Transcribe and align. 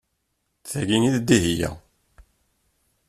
D 0.61 0.63
tagi 0.69 0.97
i 1.07 1.09
d 1.15 1.17
Dihia 1.27 1.71